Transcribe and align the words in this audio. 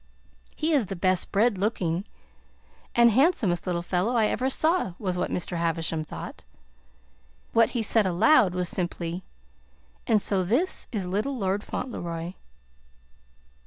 "He 0.55 0.73
is 0.73 0.87
the 0.87 0.95
best 0.95 1.31
bred 1.31 1.59
looking 1.59 2.05
and 2.95 3.11
handsomest 3.11 3.67
little 3.67 3.83
fellow 3.83 4.15
I 4.15 4.25
ever 4.25 4.49
saw," 4.49 4.95
was 4.97 5.15
what 5.15 5.29
Mr. 5.29 5.57
Havisham 5.57 6.03
thought. 6.03 6.43
What 7.53 7.69
he 7.77 7.83
said 7.83 8.07
aloud 8.07 8.55
was 8.55 8.67
simply, 8.67 9.23
"And 10.07 10.19
so 10.19 10.43
this 10.43 10.87
is 10.91 11.05
little 11.05 11.37
Lord 11.37 11.63
Fauntleroy." 11.63 12.33